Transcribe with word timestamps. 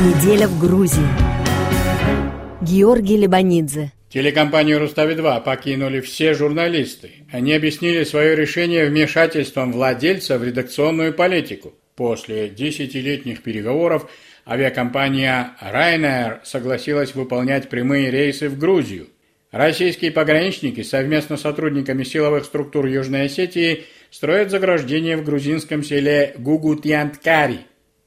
Неделя 0.00 0.48
в 0.48 0.58
Грузии. 0.58 1.04
Георгий 2.62 3.18
Лебанидзе. 3.18 3.92
Телекомпанию 4.08 4.80
«Рустави-2» 4.80 5.44
покинули 5.44 6.00
все 6.00 6.32
журналисты. 6.32 7.10
Они 7.30 7.52
объяснили 7.52 8.04
свое 8.04 8.34
решение 8.34 8.86
вмешательством 8.86 9.72
владельца 9.72 10.38
в 10.38 10.44
редакционную 10.44 11.12
политику. 11.12 11.74
После 11.96 12.48
десятилетних 12.48 13.42
переговоров 13.42 14.10
авиакомпания 14.46 15.54
Ryanair 15.60 16.38
согласилась 16.44 17.14
выполнять 17.14 17.68
прямые 17.68 18.10
рейсы 18.10 18.48
в 18.48 18.56
Грузию. 18.56 19.08
Российские 19.50 20.12
пограничники 20.12 20.82
совместно 20.82 21.36
с 21.36 21.42
сотрудниками 21.42 22.04
силовых 22.04 22.46
структур 22.46 22.86
Южной 22.86 23.26
Осетии 23.26 23.84
строят 24.10 24.50
заграждение 24.50 25.18
в 25.18 25.24
грузинском 25.26 25.82
селе 25.82 26.34
Гугутьянткари. 26.38 27.58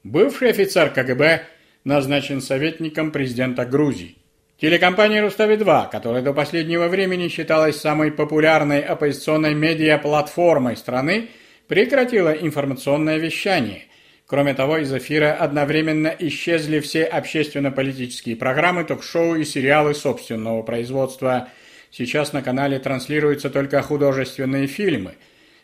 Бывший 0.04 0.50
офицер 0.50 0.90
КГБ 0.90 1.44
назначен 1.84 2.42
советником 2.42 3.12
президента 3.12 3.66
Грузии. 3.66 4.16
Телекомпания 4.60 5.22
«Рустави-2», 5.22 5.90
которая 5.92 6.22
до 6.22 6.34
последнего 6.34 6.88
времени 6.88 7.28
считалась 7.28 7.82
самой 7.82 8.12
популярной 8.12 8.80
оппозиционной 8.80 9.54
медиаплатформой 9.54 10.78
страны, 10.78 11.30
прекратила 11.68 12.30
информационное 12.30 13.18
вещание. 13.18 13.86
Кроме 14.26 14.54
того, 14.54 14.78
из 14.78 14.94
эфира 14.94 15.34
одновременно 15.34 16.16
исчезли 16.18 16.80
все 16.80 17.04
общественно-политические 17.04 18.38
программы, 18.38 18.86
ток-шоу 18.86 19.36
и 19.36 19.44
сериалы 19.44 19.94
собственного 19.94 20.62
производства. 20.62 21.50
Сейчас 21.92 22.32
на 22.32 22.42
канале 22.42 22.80
транслируются 22.80 23.50
только 23.50 23.82
художественные 23.82 24.68
фильмы. 24.68 25.16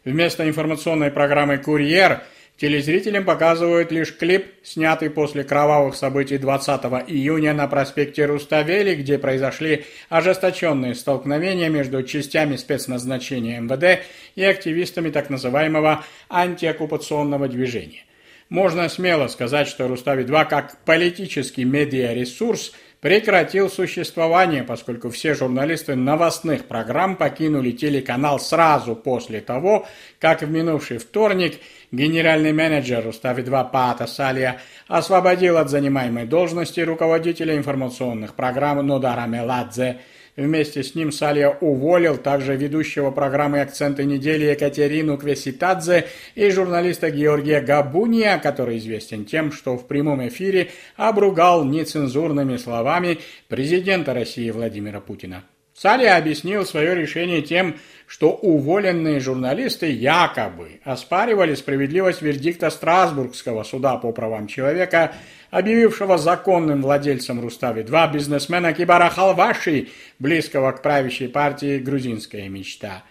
Вместо 0.03 0.47
информационной 0.47 1.11
программы 1.11 1.57
«Курьер»– 1.57 2.21
Телезрителям 2.59 3.23
показывают 3.23 3.89
лишь 3.89 4.17
клип, 4.17 4.47
снятый 4.63 5.09
после 5.09 5.45
кровавых 5.45 5.95
событий 5.95 6.37
20 6.37 6.81
июня 7.07 7.53
на 7.53 7.69
проспекте 7.69 8.25
Руставели, 8.25 8.95
где 8.95 9.17
произошли 9.17 9.85
ожесточенные 10.09 10.93
столкновения 10.93 11.69
между 11.69 12.03
частями 12.03 12.57
спецназначения 12.57 13.61
МВД 13.61 14.03
и 14.35 14.43
активистами 14.43 15.09
так 15.09 15.29
называемого 15.29 16.03
антиоккупационного 16.29 17.47
движения. 17.47 18.03
Можно 18.49 18.89
смело 18.89 19.27
сказать, 19.27 19.67
что 19.67 19.87
Рустави-2 19.87 20.45
как 20.49 20.77
политический 20.83 21.65
медиаресурс 21.65 22.73
прекратил 22.99 23.69
существование, 23.69 24.63
поскольку 24.63 25.09
все 25.09 25.35
журналисты 25.35 25.95
новостных 25.95 26.65
программ 26.65 27.15
покинули 27.15 27.71
телеканал 27.71 28.39
сразу 28.39 28.95
после 28.95 29.39
того, 29.39 29.87
как 30.19 30.41
в 30.41 30.49
минувший 30.49 30.97
вторник– 30.97 31.59
генеральный 31.91 32.53
менеджер 32.53 33.05
Рустави-2 33.05 33.71
Пата 33.71 34.07
Салия 34.07 34.59
освободил 34.87 35.57
от 35.57 35.69
занимаемой 35.69 36.25
должности 36.25 36.81
руководителя 36.81 37.55
информационных 37.55 38.35
программ 38.35 38.85
Нодара 38.85 39.25
Меладзе. 39.25 39.99
Вместе 40.35 40.83
с 40.83 40.95
ним 40.95 41.11
Салия 41.11 41.49
уволил 41.49 42.17
также 42.17 42.55
ведущего 42.55 43.11
программы 43.11 43.61
«Акценты 43.61 44.05
недели» 44.05 44.45
Екатерину 44.45 45.17
Квеситадзе 45.17 46.07
и 46.35 46.49
журналиста 46.49 47.11
Георгия 47.11 47.61
Габуния, 47.61 48.37
который 48.37 48.77
известен 48.77 49.25
тем, 49.25 49.51
что 49.51 49.77
в 49.77 49.87
прямом 49.87 50.25
эфире 50.27 50.69
обругал 50.95 51.65
нецензурными 51.65 52.57
словами 52.57 53.19
президента 53.47 54.13
России 54.13 54.49
Владимира 54.51 55.01
Путина. 55.01 55.43
Салия 55.79 56.17
объяснил 56.17 56.65
свое 56.65 56.93
решение 56.93 57.41
тем, 57.41 57.77
что 58.05 58.31
уволенные 58.31 59.21
журналисты 59.21 59.89
якобы 59.89 60.81
оспаривали 60.83 61.55
справедливость 61.55 62.21
вердикта 62.21 62.69
Страсбургского 62.69 63.63
суда 63.63 63.95
по 63.95 64.11
правам 64.11 64.47
человека, 64.47 65.13
объявившего 65.51 66.17
законным 66.17 66.81
владельцем 66.81 67.39
Рустави-2 67.39 68.11
бизнесмена 68.11 68.73
Кибара 68.73 69.09
Халваши, 69.09 69.87
близкого 70.19 70.73
к 70.73 70.81
правящей 70.81 71.29
партии 71.29 71.79
«Грузинская 71.79 72.49
мечта». 72.49 73.03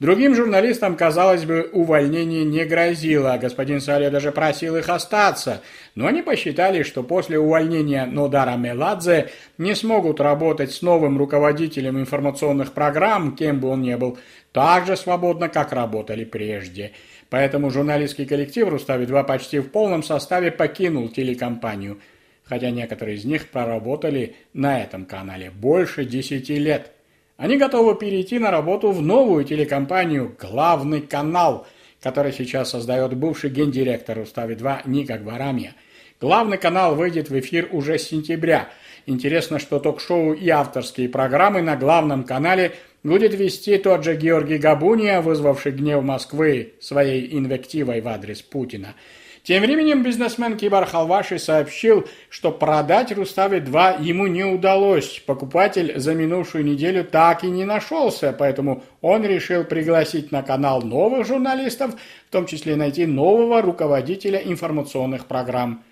Другим 0.00 0.34
журналистам, 0.34 0.96
казалось 0.96 1.44
бы, 1.44 1.68
увольнение 1.74 2.42
не 2.42 2.64
грозило, 2.64 3.34
а 3.34 3.38
господин 3.38 3.82
Салия 3.82 4.10
даже 4.10 4.32
просил 4.32 4.76
их 4.76 4.88
остаться, 4.88 5.60
но 5.94 6.06
они 6.06 6.22
посчитали, 6.22 6.84
что 6.84 7.02
после 7.02 7.38
увольнения 7.38 8.06
Нодара 8.06 8.56
Меладзе 8.56 9.28
не 9.58 9.74
смогут 9.74 10.18
работать 10.18 10.72
с 10.72 10.80
новым 10.80 11.18
руководителем 11.18 12.00
информационных 12.00 12.72
программ, 12.72 13.36
кем 13.36 13.60
бы 13.60 13.68
он 13.68 13.82
ни 13.82 13.94
был, 13.94 14.18
так 14.52 14.86
же 14.86 14.96
свободно, 14.96 15.50
как 15.50 15.72
работали 15.72 16.24
прежде. 16.24 16.92
Поэтому 17.28 17.70
журналистский 17.70 18.24
коллектив 18.24 18.68
«Рустави-2» 18.68 19.22
почти 19.24 19.58
в 19.58 19.68
полном 19.68 20.02
составе 20.02 20.50
покинул 20.50 21.10
телекомпанию, 21.10 22.00
хотя 22.44 22.70
некоторые 22.70 23.18
из 23.18 23.26
них 23.26 23.50
проработали 23.50 24.34
на 24.54 24.82
этом 24.82 25.04
канале 25.04 25.50
больше 25.50 26.06
десяти 26.06 26.58
лет– 26.58 26.92
они 27.40 27.56
готовы 27.56 27.94
перейти 27.94 28.38
на 28.38 28.50
работу 28.50 28.90
в 28.90 29.00
новую 29.00 29.44
телекомпанию 29.44 30.36
«Главный 30.38 31.00
канал», 31.00 31.66
который 32.02 32.34
сейчас 32.34 32.68
создает 32.68 33.16
бывший 33.16 33.48
гендиректор 33.48 34.18
Устави-2 34.18 34.82
Ника 34.84 35.16
Гварамия. 35.16 35.74
Главный 36.20 36.58
канал 36.58 36.96
выйдет 36.96 37.30
в 37.30 37.40
эфир 37.40 37.70
уже 37.72 37.98
с 37.98 38.08
сентября. 38.08 38.68
Интересно, 39.06 39.58
что 39.58 39.78
ток-шоу 39.78 40.34
и 40.34 40.50
авторские 40.50 41.08
программы 41.08 41.62
на 41.62 41.76
главном 41.76 42.24
канале 42.24 42.72
будет 43.02 43.32
вести 43.32 43.78
тот 43.78 44.04
же 44.04 44.16
Георгий 44.16 44.58
Габуния, 44.58 45.22
вызвавший 45.22 45.72
гнев 45.72 46.04
Москвы 46.04 46.74
своей 46.78 47.38
инвективой 47.38 48.02
в 48.02 48.08
адрес 48.08 48.42
Путина– 48.42 48.94
тем 49.42 49.62
временем 49.62 50.02
бизнесмен 50.02 50.56
Кибар 50.56 50.84
Халваши 50.84 51.38
сообщил, 51.38 52.06
что 52.28 52.52
продать 52.52 53.10
Рустави-2 53.12 54.02
ему 54.02 54.26
не 54.26 54.44
удалось. 54.44 55.22
Покупатель 55.26 55.98
за 55.98 56.14
минувшую 56.14 56.64
неделю 56.64 57.04
так 57.04 57.42
и 57.42 57.46
не 57.46 57.64
нашелся, 57.64 58.34
поэтому 58.38 58.84
он 59.00 59.24
решил 59.24 59.64
пригласить 59.64 60.30
на 60.30 60.42
канал 60.42 60.82
новых 60.82 61.26
журналистов, 61.26 61.94
в 62.28 62.32
том 62.32 62.46
числе 62.46 62.76
найти 62.76 63.06
нового 63.06 63.62
руководителя 63.62 64.38
информационных 64.38 65.26
программ. 65.26 65.82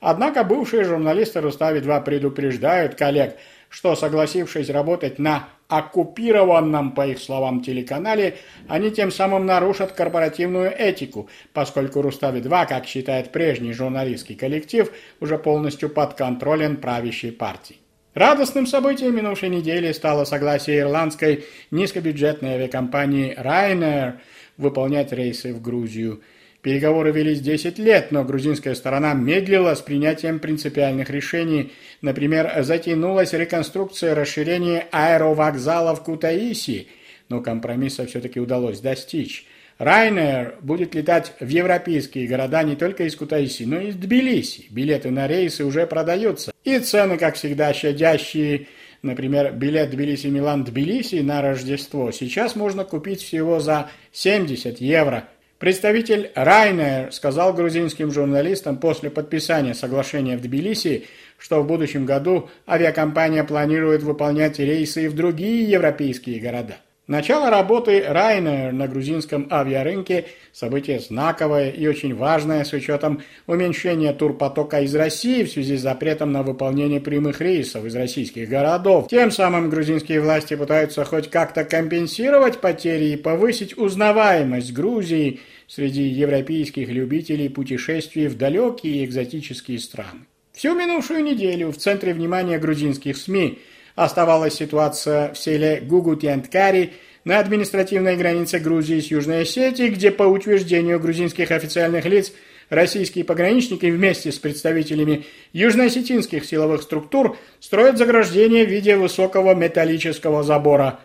Однако 0.00 0.44
бывшие 0.44 0.84
журналисты 0.84 1.40
Рустави-2 1.40 2.04
предупреждают 2.04 2.94
коллег, 2.94 3.36
что 3.68 3.96
согласившись 3.96 4.70
работать 4.70 5.18
на 5.18 5.48
оккупированном, 5.66 6.92
по 6.92 7.06
их 7.06 7.18
словам, 7.18 7.62
телеканале, 7.62 8.36
они 8.68 8.90
тем 8.90 9.10
самым 9.10 9.44
нарушат 9.44 9.92
корпоративную 9.92 10.70
этику, 10.70 11.28
поскольку 11.52 12.00
Рустави-2, 12.00 12.66
как 12.68 12.86
считает 12.86 13.32
прежний 13.32 13.72
журналистский 13.72 14.36
коллектив, 14.36 14.90
уже 15.20 15.36
полностью 15.36 15.90
подконтролен 15.90 16.76
правящей 16.76 17.32
партии. 17.32 17.76
Радостным 18.14 18.66
событием 18.66 19.14
минувшей 19.14 19.48
недели 19.48 19.92
стало 19.92 20.24
согласие 20.24 20.80
ирландской 20.80 21.44
низкобюджетной 21.70 22.54
авиакомпании 22.54 23.36
Ryanair 23.36 24.14
выполнять 24.56 25.12
рейсы 25.12 25.52
в 25.52 25.60
Грузию– 25.60 26.22
Переговоры 26.62 27.12
велись 27.12 27.40
10 27.40 27.78
лет, 27.78 28.10
но 28.10 28.24
грузинская 28.24 28.74
сторона 28.74 29.14
медлила 29.14 29.74
с 29.74 29.80
принятием 29.80 30.40
принципиальных 30.40 31.08
решений. 31.08 31.72
Например, 32.02 32.52
затянулась 32.64 33.32
реконструкция 33.32 34.14
расширения 34.16 34.88
аэровокзала 34.90 35.94
в 35.94 36.02
Кутаиси, 36.02 36.88
но 37.28 37.40
компромисса 37.40 38.06
все-таки 38.06 38.40
удалось 38.40 38.80
достичь. 38.80 39.46
Ryanair 39.78 40.56
будет 40.60 40.96
летать 40.96 41.32
в 41.38 41.46
европейские 41.46 42.26
города 42.26 42.64
не 42.64 42.74
только 42.74 43.04
из 43.04 43.14
Кутаиси, 43.14 43.62
но 43.62 43.78
и 43.78 43.90
из 43.90 43.94
Тбилиси. 43.94 44.66
Билеты 44.70 45.12
на 45.12 45.28
рейсы 45.28 45.64
уже 45.64 45.86
продаются. 45.86 46.50
И 46.64 46.80
цены, 46.80 47.18
как 47.18 47.36
всегда, 47.36 47.72
щадящие. 47.72 48.66
Например, 49.02 49.52
билет 49.52 49.94
Тбилиси-Милан-Тбилиси 49.94 51.22
на 51.22 51.40
Рождество 51.40 52.10
сейчас 52.10 52.56
можно 52.56 52.84
купить 52.84 53.22
всего 53.22 53.60
за 53.60 53.90
70 54.10 54.80
евро– 54.80 55.28
Представитель 55.58 56.30
Ryanair 56.36 57.10
сказал 57.10 57.52
грузинским 57.52 58.12
журналистам 58.12 58.76
после 58.78 59.10
подписания 59.10 59.74
соглашения 59.74 60.36
в 60.36 60.40
Тбилиси, 60.40 61.06
что 61.36 61.62
в 61.62 61.66
будущем 61.66 62.06
году 62.06 62.48
авиакомпания 62.66 63.42
планирует 63.42 64.04
выполнять 64.04 64.60
рейсы 64.60 65.04
и 65.04 65.08
в 65.08 65.14
другие 65.14 65.68
европейские 65.68 66.38
города. 66.38 66.76
Начало 67.08 67.48
работы 67.48 68.00
Ryanair 68.00 68.70
на 68.70 68.86
грузинском 68.86 69.48
авиарынке– 69.50 70.26
событие 70.52 71.00
знаковое 71.00 71.70
и 71.70 71.86
очень 71.86 72.14
важное 72.14 72.64
с 72.64 72.74
учетом 72.74 73.22
уменьшения 73.46 74.12
турпотока 74.12 74.82
из 74.82 74.94
России 74.94 75.42
в 75.42 75.50
связи 75.50 75.78
с 75.78 75.80
запретом 75.80 76.32
на 76.32 76.42
выполнение 76.42 77.00
прямых 77.00 77.40
рейсов 77.40 77.86
из 77.86 77.96
российских 77.96 78.50
городов. 78.50 79.08
Тем 79.08 79.30
самым 79.30 79.70
грузинские 79.70 80.20
власти 80.20 80.54
пытаются 80.54 81.06
хоть 81.06 81.30
как-то 81.30 81.64
компенсировать 81.64 82.60
потери 82.60 83.06
и 83.06 83.16
повысить 83.16 83.78
узнаваемость 83.78 84.74
Грузии 84.74 85.40
среди 85.66 86.02
европейских 86.02 86.90
любителей 86.90 87.48
путешествий 87.48 88.26
в 88.26 88.36
далекие 88.36 89.06
экзотические 89.06 89.78
страны. 89.78 90.26
Всю 90.52 90.74
минувшую 90.74 91.24
неделю 91.24 91.72
в 91.72 91.78
центре 91.78 92.12
внимания 92.12 92.58
грузинских 92.58 93.16
СМИ– 93.16 93.60
оставалась 93.98 94.54
ситуация 94.54 95.32
в 95.32 95.38
селе 95.38 95.80
Гугутьянткари 95.80 96.92
на 97.24 97.40
административной 97.40 98.16
границе 98.16 98.60
Грузии 98.60 99.00
с 99.00 99.10
Южной 99.10 99.42
Осетией, 99.42 99.90
где, 99.90 100.12
по 100.12 100.22
утверждению 100.22 101.00
грузинских 101.00 101.50
официальных 101.50 102.04
лиц, 102.04 102.32
российские 102.70 103.24
пограничники 103.24 103.86
вместе 103.86 104.30
с 104.30 104.38
представителями 104.38 105.26
южноосетинских 105.52 106.44
силовых 106.44 106.82
структур 106.82 107.36
строят 107.58 107.98
заграждение 107.98 108.64
в 108.64 108.70
виде 108.70 108.96
высокого 108.96 109.52
металлического 109.54 110.44
забора. 110.44 111.00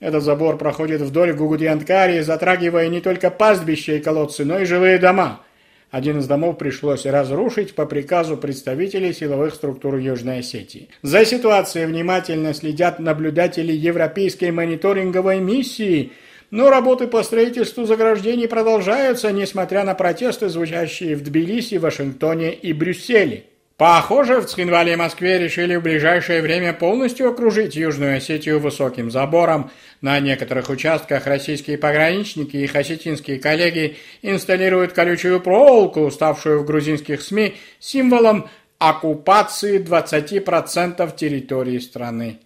Этот 0.00 0.24
забор 0.24 0.56
проходит 0.56 1.02
вдоль 1.02 1.34
Гугудьянткари, 1.34 2.20
затрагивая 2.20 2.88
не 2.88 3.02
только 3.02 3.30
пастбища 3.30 3.96
и 3.96 4.00
колодцы, 4.00 4.46
но 4.46 4.60
и 4.60 4.64
жилые 4.64 4.96
дома– 4.96 5.42
один 5.90 6.20
из 6.20 6.26
домов 6.26 6.56
пришлось 6.56 7.04
разрушить 7.04 7.74
по 7.74 7.84
приказу 7.84 8.36
представителей 8.36 9.12
силовых 9.12 9.54
структур 9.54 9.96
Южной 9.96 10.38
Осетии. 10.38 10.88
За 11.02 11.24
ситуацией 11.24 11.86
внимательно 11.86 12.54
следят 12.54 13.00
наблюдатели 13.00 13.72
Европейской 13.72 14.52
мониторинговой 14.52 15.40
миссии, 15.40 16.12
но 16.50 16.70
работы 16.70 17.08
по 17.08 17.22
строительству 17.22 17.84
заграждений 17.84 18.46
продолжаются, 18.46 19.32
несмотря 19.32 19.84
на 19.84 19.94
протесты, 19.94 20.48
звучащие 20.48 21.16
в 21.16 21.22
Тбилиси, 21.22 21.76
Вашингтоне 21.76 22.52
и 22.52 22.72
Брюсселе. 22.72 23.44
Похоже, 23.80 24.42
в 24.42 24.44
Цхинвале 24.44 24.92
и 24.92 24.96
Москве 24.96 25.38
решили 25.38 25.74
в 25.74 25.82
ближайшее 25.82 26.42
время 26.42 26.74
полностью 26.74 27.30
окружить 27.30 27.76
Южную 27.76 28.18
Осетию 28.18 28.60
высоким 28.60 29.10
забором. 29.10 29.70
На 30.02 30.20
некоторых 30.20 30.68
участках 30.68 31.26
российские 31.26 31.78
пограничники 31.78 32.58
и 32.58 32.64
их 32.64 32.76
осетинские 32.76 33.38
коллеги 33.38 33.96
инсталируют 34.20 34.92
колючую 34.92 35.40
проволоку, 35.40 36.10
ставшую 36.10 36.60
в 36.60 36.66
грузинских 36.66 37.22
СМИ 37.22 37.54
символом 37.78 38.50
оккупации 38.76 39.82
20% 39.82 41.16
территории 41.16 41.78
страны. 41.78 42.38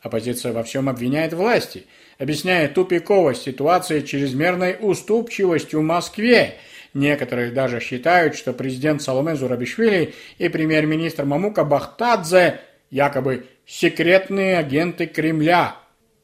Оппозиция 0.00 0.52
во 0.52 0.62
всем 0.62 0.88
обвиняет 0.88 1.32
власти, 1.32 1.86
объясняя 2.16 2.68
тупиковость 2.68 3.42
ситуации 3.42 4.02
чрезмерной 4.02 4.76
уступчивостью 4.78 5.82
Москве– 5.82 6.58
Некоторые 6.96 7.50
даже 7.50 7.78
считают, 7.78 8.36
что 8.36 8.54
президент 8.54 9.02
Соломе 9.02 9.36
Зурабишвили 9.36 10.14
и 10.38 10.48
премьер-министр 10.48 11.26
Мамука 11.26 11.62
Бахтадзе 11.62 12.60
якобы 12.88 13.44
секретные 13.66 14.56
агенты 14.56 15.04
Кремля. 15.04 15.76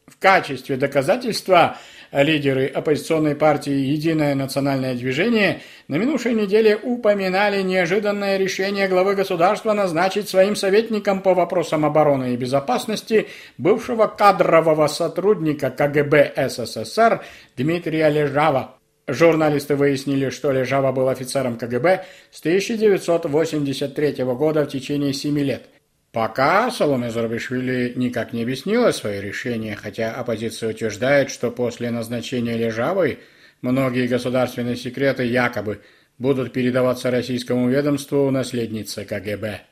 В 0.07 0.19
качестве 0.19 0.79
доказательства 0.79 1.77
лидеры 2.11 2.69
оппозиционной 2.69 3.35
партии 3.35 3.71
«Единое 3.71 4.35
национальное 4.35 4.95
движение» 4.95 5.61
на 5.89 5.97
минувшей 5.97 6.33
неделе 6.33 6.79
упоминали 6.83 7.61
неожиданное 7.61 8.39
решение 8.39 8.89
главы 8.89 9.15
государства 9.15 9.75
назначить 9.75 10.31
своим 10.31 10.57
советником 10.57 11.21
по 11.21 11.35
вопросам 11.35 11.85
обороны 11.85 12.33
и 12.33 12.39
безопасности 12.39 13.29
бывшего 13.59 14.07
кадрового 14.07 14.87
сотрудника 14.87 15.69
КГБ 15.69 16.33
СССР 16.49 17.21
Дмитрия 17.59 18.09
Лежава. 18.09 18.79
Журналисты 19.09 19.75
выяснили, 19.75 20.31
что 20.31 20.53
Лежава 20.53 20.93
был 20.93 21.09
офицером 21.09 21.59
КГБ 21.59 22.05
с 22.31 22.41
1983 22.41 24.25
года 24.25 24.65
в 24.65 24.69
течение 24.69 25.13
семи 25.13 25.43
лет. 25.43 25.69
Пока 26.13 26.71
Соломе 26.71 27.11
Зарбишвили 27.11 27.95
никак 27.97 28.33
не 28.33 28.43
объяснила 28.43 28.93
свое 28.93 29.21
решение, 29.21 29.75
хотя 29.75 30.13
оппозиция 30.15 30.71
утверждает, 30.71 31.31
что 31.31 31.51
после 31.51 31.91
назначения 31.91 32.57
Лежавой 32.57 33.19
многие 33.61 34.07
государственные 34.07 34.77
секреты 34.77 35.25
якобы 35.25 35.81
будут 36.19 36.53
передаваться 36.53 37.11
российскому 37.11 37.69
ведомству 37.69 38.31
наследнице 38.31 39.05
КГБ. 39.05 39.63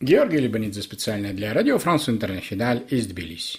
Георгий 0.00 0.38
Лебанидзе 0.38 0.80
специально 0.80 1.32
для 1.32 1.52
Радио 1.52 1.78
Франс 1.78 2.08
Интернациональ 2.08 2.84
из 2.88 3.06
Тбилиси. 3.08 3.58